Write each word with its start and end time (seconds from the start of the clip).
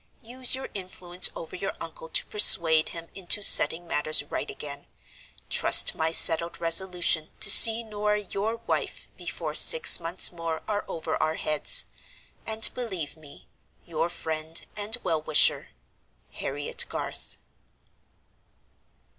Use 0.23 0.55
your 0.55 0.67
influence 0.73 1.29
over 1.35 1.55
your 1.55 1.73
uncle 1.79 2.09
to 2.09 2.25
persuade 2.25 2.89
him 2.89 3.07
into 3.13 3.43
setting 3.43 3.85
matters 3.85 4.23
right 4.23 4.49
again; 4.49 4.87
trust 5.47 5.93
my 5.93 6.11
settled 6.11 6.59
resolution 6.59 7.29
to 7.39 7.51
see 7.51 7.83
Norah 7.83 8.19
your 8.21 8.55
wife 8.65 9.07
before 9.15 9.53
six 9.53 9.99
months 9.99 10.31
more 10.31 10.63
are 10.67 10.85
over 10.87 11.15
our 11.21 11.35
heads; 11.35 11.85
and 12.47 12.67
believe 12.73 13.15
me, 13.15 13.47
your 13.85 14.09
friend 14.09 14.65
and 14.75 14.97
well 15.03 15.21
wisher, 15.21 15.69
"HARRIET 16.31 16.85
GARTH." 16.89 17.37